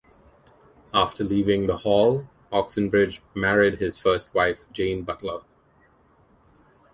[0.95, 5.41] After leaving the Hall, Oxenbridge married his first wife, Jane Butler.